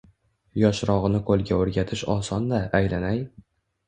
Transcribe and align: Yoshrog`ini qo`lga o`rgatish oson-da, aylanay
Yoshrog`ini 0.59 1.19
qo`lga 1.27 1.57
o`rgatish 1.65 2.03
oson-da, 2.13 2.63
aylanay 2.79 3.21